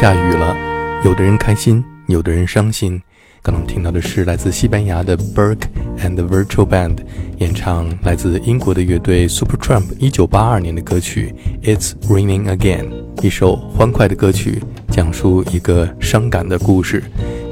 [0.00, 0.56] 下雨了，
[1.04, 3.00] 有的人开心，有的人伤心。
[3.40, 5.68] 刚刚听到的是来自西班牙的 Burke
[6.00, 6.96] and the Virtual Band
[7.38, 11.32] 演唱来自英国的乐队 Supertramp 一九八二年的歌曲
[11.64, 12.86] 《It's Raining Again》，
[13.24, 14.60] 一首欢快的歌曲，
[14.90, 17.00] 讲述一个伤感的故事。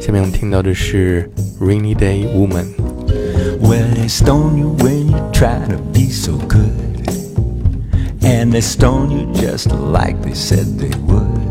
[0.01, 1.31] 下面我们听到的是
[1.65, 2.65] 《Rainy Day Woman》。
[3.61, 6.73] Well, it's on you when you try to be so good.
[8.21, 11.42] And it's on you just like they said they would.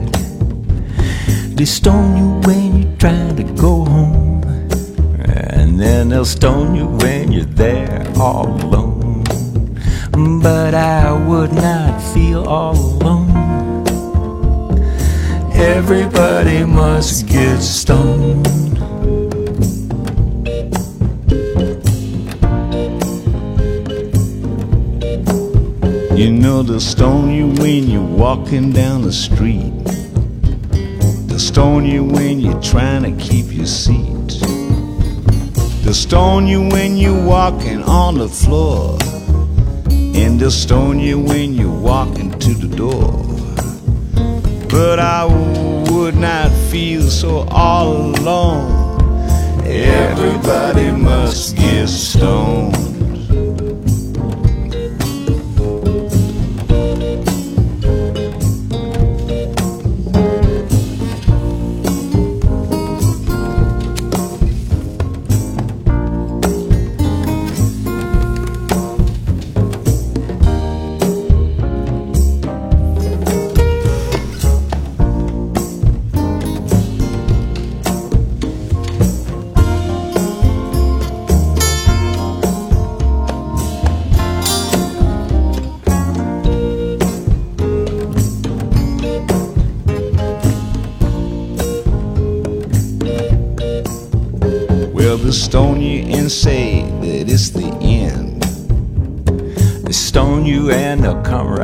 [1.62, 4.42] They stone you when you try to go home.
[5.52, 9.24] And then they'll stone you when you're there all alone.
[10.42, 13.30] But I would not feel all alone.
[15.54, 18.48] Everybody must get stoned.
[26.18, 29.72] You know they'll stone you when you're walking down the street.
[31.42, 34.40] Stone you when you're trying to keep your seat.
[35.84, 38.98] They'll stone you when you're walking on the floor.
[39.90, 43.26] And they'll stone you when you're walking to the door.
[44.70, 45.26] But I
[45.92, 49.02] would not feel so all alone.
[49.66, 52.91] Everybody must get stoned.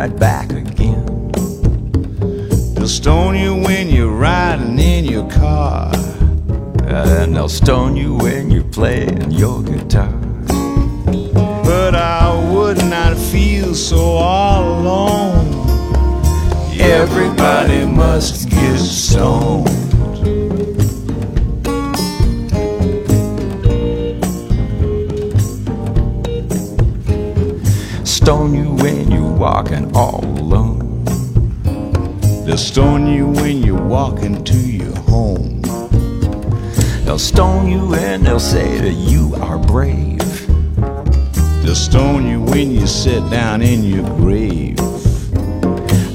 [0.07, 1.31] Right back again.
[2.73, 5.91] They'll stone you when you're riding in your car.
[6.85, 10.06] And they'll stone you when you're playing your guitar.
[28.27, 31.05] Stone you when you're walking all alone.
[32.43, 35.61] They'll stone you when you're walking to your home.
[37.05, 40.19] They'll stone you and they'll say that you are brave.
[41.63, 44.77] They'll stone you when you sit down in your grave.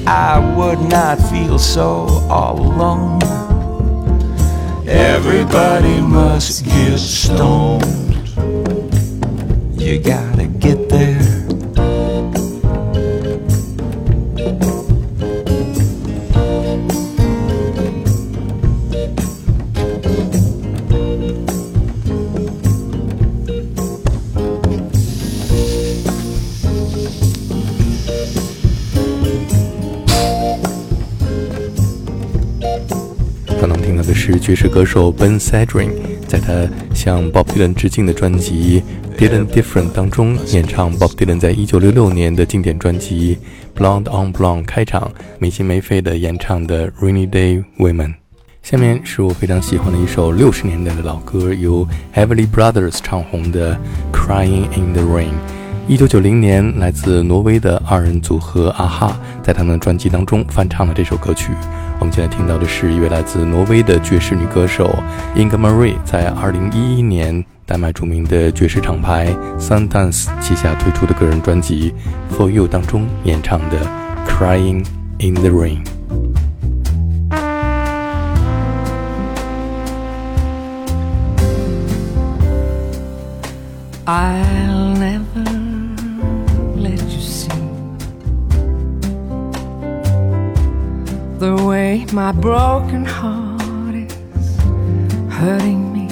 [0.06, 3.23] I would not feel so all alone.
[4.87, 8.29] Everybody must get stoned.
[9.81, 10.31] You gotta
[34.23, 35.91] 是爵士歌手 Ben Sedrin
[36.29, 36.53] 在他
[36.95, 38.81] 向 Bob Dylan 致敬的专辑
[39.19, 43.37] 《Dylan Different》当中演唱 Bob Dylan 在一九六六年的经典专辑
[43.77, 45.11] 《Blonde on Blonde》开场
[45.41, 48.11] 没心没肺的演唱的《Rainy Day Women》。
[48.63, 51.85] 下面是我非常喜欢的一首六十年代的老歌，由
[52.15, 53.75] Everly Brothers 唱红的
[54.13, 55.31] 《Crying in the Rain》。
[55.88, 61.52] 一九九零年，来自挪威的二人组合阿哈在他们的专辑当中翻唱了这首歌曲。
[61.99, 64.90] 我们现在听到的是一位来自挪威的爵士女歌手
[65.37, 71.93] Inga Marie 在二零一一年丹麦著名的爵士厂牌 Sundance 旗下推出的个人专辑
[72.35, 73.78] 《For You》当中演唱的
[74.26, 74.87] 《Crying
[75.19, 75.85] in the Rain》。
[84.05, 84.72] I
[91.92, 94.49] way my broken heart is
[95.38, 96.08] hurting me.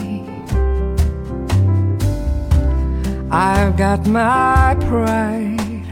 [3.31, 5.87] I've got my pride,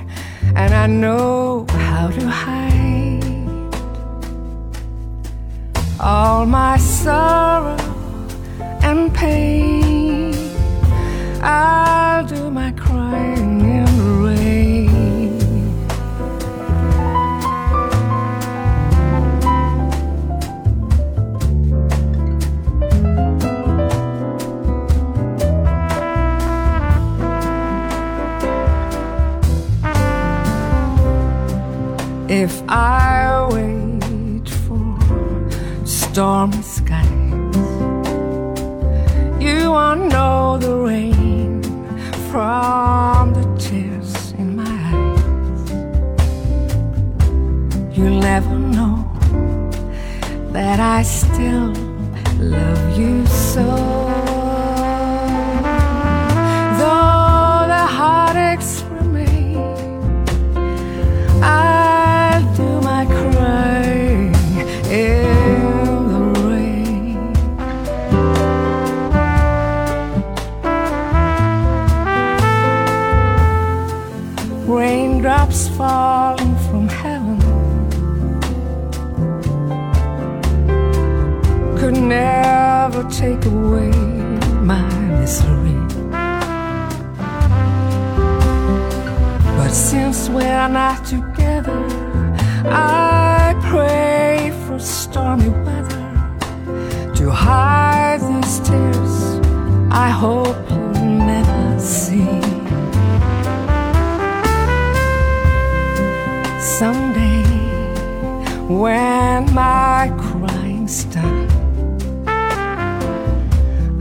[0.61, 3.75] and I know how to hide
[6.00, 7.78] all my sorrow
[8.88, 10.35] and pain.
[11.40, 13.58] I'll do my crying
[32.40, 34.97] If I wait for
[35.85, 37.57] stormy skies,
[39.42, 41.64] you won't know the rain
[42.30, 45.71] from the tears in my eyes.
[47.99, 49.04] You'll never know
[50.52, 51.73] that I still
[52.38, 54.08] love you so.
[74.69, 77.39] Raindrop drops falling from heaven
[81.79, 83.91] could never take away
[84.61, 85.73] my misery.
[89.57, 91.83] But since we're not together,
[92.67, 99.41] I pray for stormy weather to hide these tears.
[99.91, 100.78] I hope
[108.69, 111.49] when my crying's done,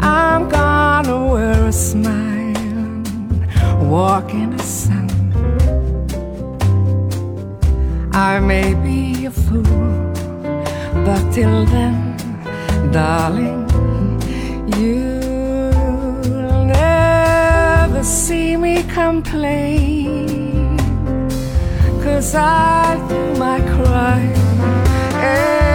[0.01, 3.03] I'm gonna wear a smile,
[3.81, 5.07] walk in the sun.
[8.11, 9.63] I may be a fool,
[11.05, 12.17] but till then,
[12.91, 13.69] darling,
[14.75, 20.46] you'll never see me complain.
[22.07, 24.33] Cause I do my crime.
[25.21, 25.66] in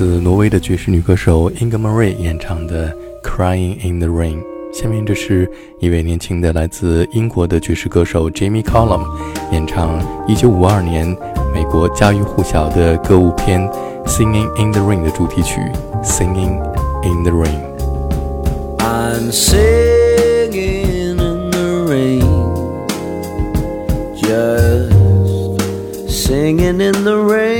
[0.00, 2.88] 自挪威的爵士女歌手 Inga Marie 演唱的
[3.22, 4.38] 《Crying in the Rain》。
[4.72, 5.46] 下面这是
[5.78, 9.04] 一位年轻的来自英国的爵士歌手 Jamie Cullum
[9.52, 11.16] 演唱1952年
[11.52, 13.60] 美国家喻户晓的歌舞片
[14.06, 15.60] 《Singing in the Rain》的主题曲
[16.02, 16.62] 《Singing
[17.04, 17.60] in the Rain》。
[18.78, 22.22] I'm singing in the rain,
[24.16, 24.90] just
[26.08, 27.59] singing in the rain.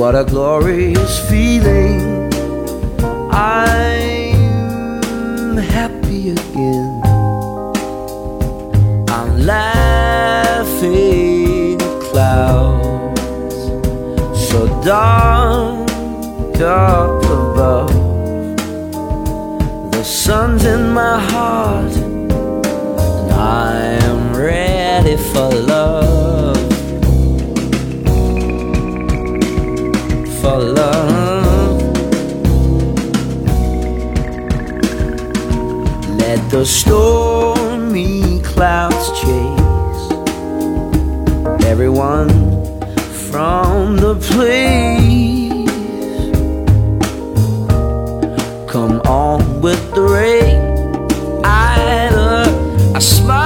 [0.00, 2.32] What a glorious feeling!
[3.30, 4.38] I'm
[5.58, 7.02] happy again.
[9.10, 10.94] I'm laughing
[11.82, 13.60] at clouds
[14.48, 15.90] so dark
[16.62, 17.92] up above.
[19.92, 26.39] The sun's in my heart, and I am ready for love.
[36.50, 40.10] The stormy clouds chase
[41.64, 42.28] everyone
[43.30, 45.70] from the place.
[48.68, 50.58] Come on with the rain.
[51.44, 53.39] I uh, a smile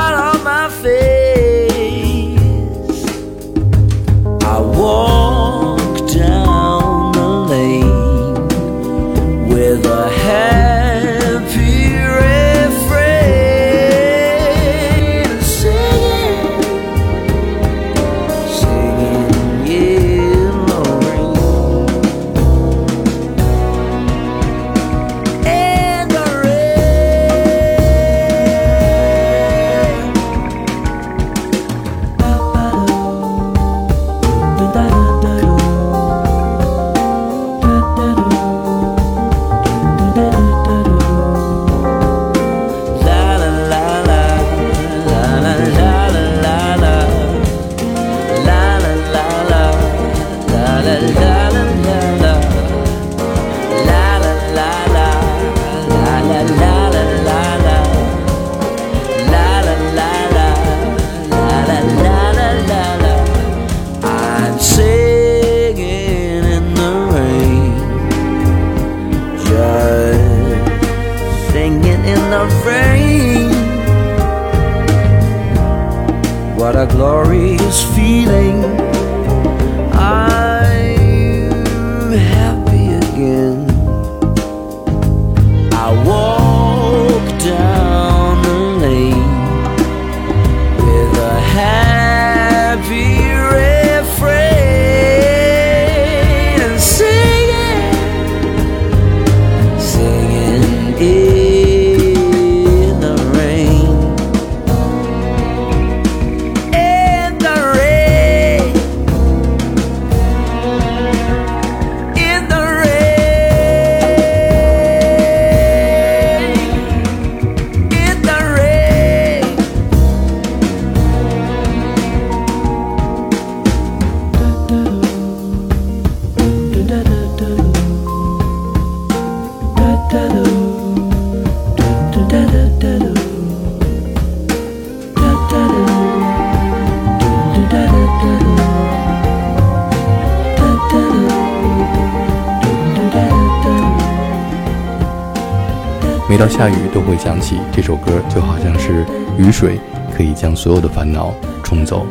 [146.44, 149.06] 到下雨都会想起这首歌，就好像是
[149.38, 149.80] 雨水，
[150.14, 151.32] 可以将所有的烦恼
[151.62, 152.06] 冲走。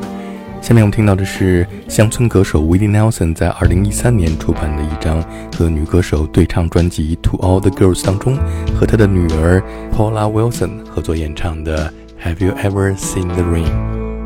[0.59, 5.23] 下面我们听到的是乡村歌手 Willie Nelson 在2013年出版的一张
[5.55, 8.35] 和女歌手对唱专辑《To All the Girls》当中，
[8.75, 9.61] 和他的女儿
[9.95, 11.93] Paula Wilson 合作演唱的
[12.25, 13.69] 《Have You Ever Seen the Rain》。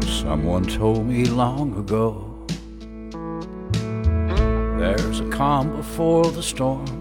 [0.08, 2.14] Someone told me long ago
[4.80, 6.97] there's a calm before the storm.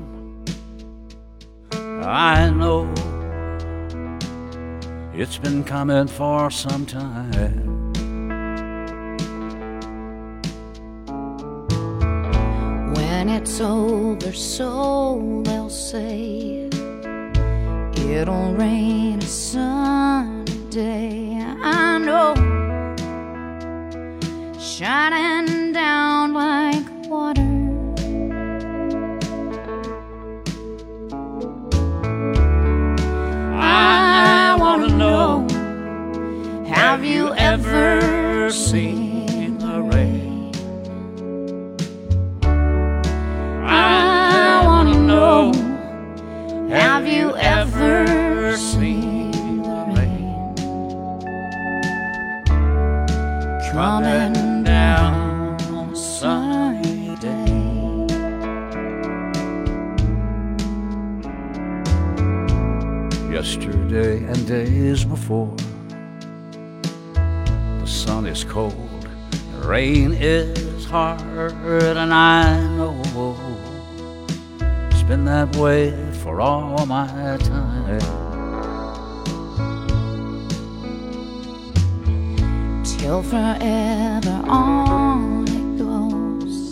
[2.09, 2.87] I know
[5.13, 7.93] it's been coming for some time.
[12.95, 16.69] When it's over, so they'll say
[17.97, 21.39] it'll rain a sunny day.
[21.41, 22.35] I know,
[24.61, 27.46] shining down like water.
[38.47, 39.06] Ever
[71.39, 72.99] and I know
[74.91, 78.01] it's been that way for all my time.
[82.99, 86.71] till forever on it goes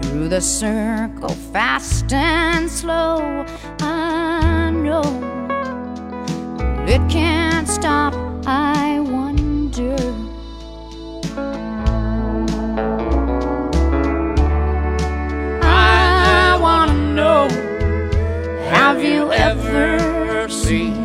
[0.00, 3.44] through the circle fast and slow
[3.80, 5.02] i know
[6.86, 8.14] it can't stop
[8.46, 9.21] i wonder
[18.92, 21.01] have you ever seen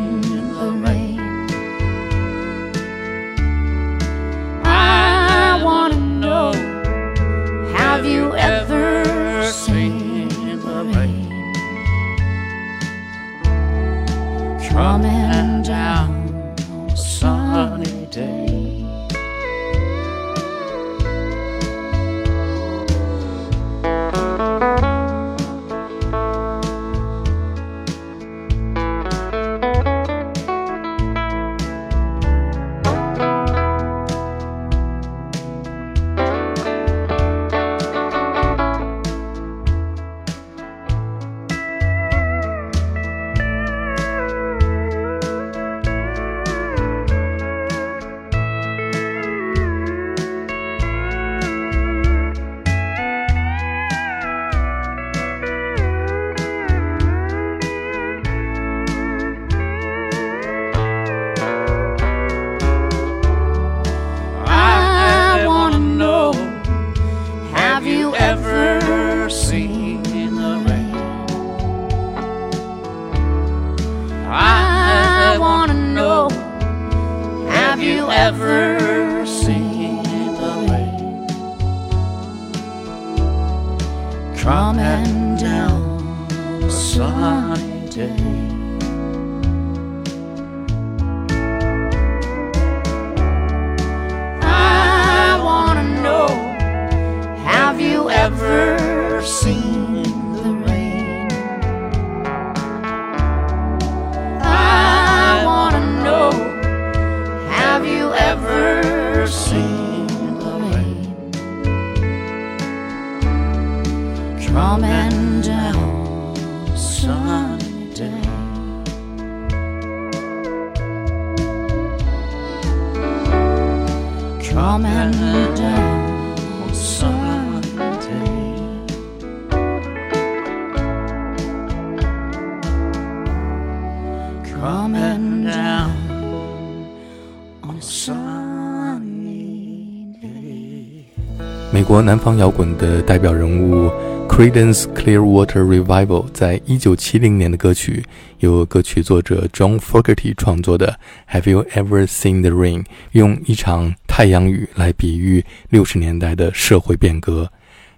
[141.70, 143.90] 美国南方摇滚的代表人物
[144.38, 148.04] Creedence Clearwater Revival 在一九七零年的歌曲，
[148.38, 150.96] 由歌曲作者 John Fogerty 创作的
[151.34, 157.50] 《Have You Ever Seen the Rain》，用一场太阳雨来比喻六十年代的社会变革。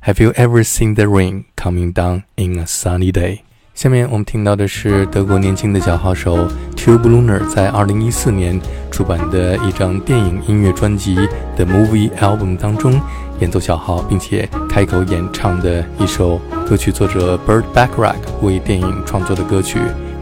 [0.03, 3.40] Have you ever seen the rain coming down in a sunny day？
[3.74, 11.16] 下面我们听到的是德国年轻的小号手 Tube Lunar 在2014年出版的一张电影音乐专辑
[11.57, 12.98] 《The Movie Album》当中
[13.40, 19.79] 演奏小号，并且开口演唱的一首歌曲，作者 Burt Bacharach 为电影创作的歌曲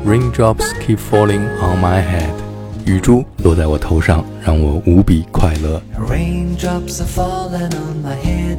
[0.09, 2.31] 《Raindrops Keep Falling on My Head》，
[2.87, 5.83] 雨珠落在我头上，让我无比快乐。
[5.99, 8.59] Raindrops are falling on my head.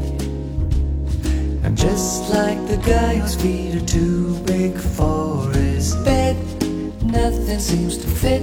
[1.64, 6.36] I'm just like the guy whose feet are too big for his bed.
[7.02, 8.42] Nothing seems to fit.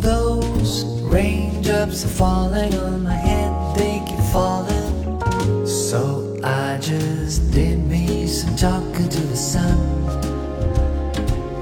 [0.00, 3.50] Those raindrops are falling on my head.
[3.76, 4.83] They keep falling.
[6.84, 9.78] Just did me some talking to the sun.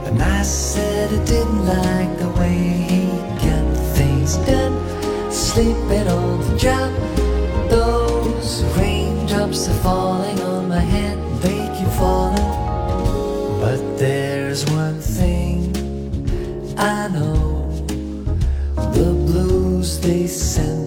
[0.05, 2.59] And I said I didn't like the way
[2.91, 3.07] he
[3.39, 4.75] got things done.
[5.31, 6.91] Sleeping on the job.
[7.71, 11.17] Those raindrops are falling on my head.
[11.41, 12.53] They keep falling.
[13.61, 15.71] But there's one thing
[16.77, 17.71] I know.
[18.75, 20.82] The blues they send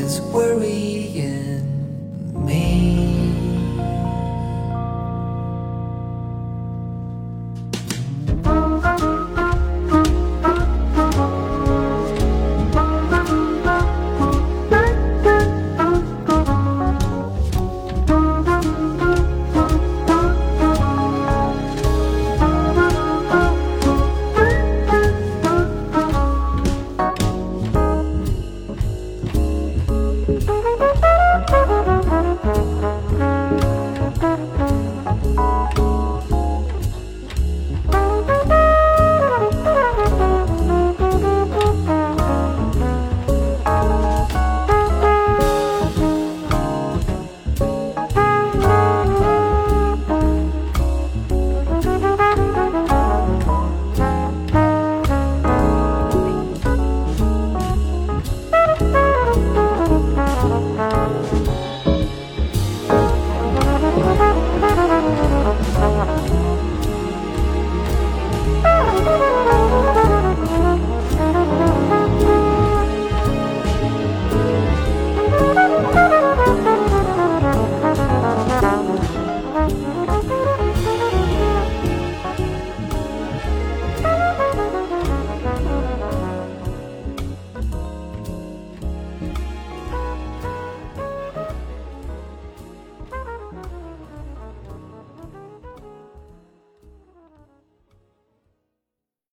[0.00, 1.49] is worrying.